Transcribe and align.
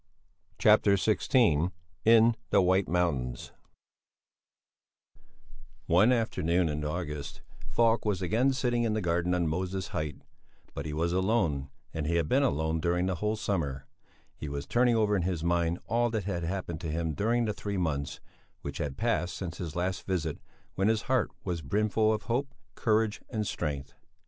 CHAPTER 0.57 0.93
XVI 0.95 1.71
IN 2.05 2.35
THE 2.49 2.59
WHITE 2.59 2.87
MOUNTAINS 2.89 3.51
One 5.85 6.11
afternoon 6.11 6.69
in 6.69 6.83
August, 6.83 7.43
Falk 7.69 8.03
was 8.03 8.19
again 8.19 8.51
sitting 8.53 8.81
in 8.81 8.93
the 8.95 8.99
garden 9.03 9.35
on 9.35 9.45
Moses 9.47 9.89
Height; 9.89 10.15
but 10.73 10.87
he 10.87 10.91
was 10.93 11.13
alone, 11.13 11.69
and 11.93 12.07
he 12.07 12.15
had 12.15 12.27
been 12.27 12.41
alone 12.41 12.79
during 12.79 13.05
the 13.05 13.17
whole 13.21 13.35
summer. 13.35 13.85
He 14.35 14.49
was 14.49 14.65
turning 14.65 14.95
over 14.95 15.15
in 15.15 15.21
his 15.21 15.43
mind 15.43 15.77
all 15.85 16.09
that 16.09 16.23
had 16.23 16.41
happened 16.45 16.81
to 16.81 16.91
him 16.91 17.13
during 17.13 17.45
the 17.45 17.53
three 17.53 17.77
months 17.77 18.19
which 18.63 18.79
had 18.79 18.97
passed 18.97 19.35
since 19.37 19.59
his 19.59 19.75
last 19.75 20.07
visit, 20.07 20.39
when 20.73 20.87
his 20.87 21.03
heart 21.03 21.29
was 21.43 21.61
brimful 21.61 22.11
of 22.11 22.23
hope, 22.23 22.55
courage, 22.73 23.21
and 23.29 23.45
strength. 23.45 23.93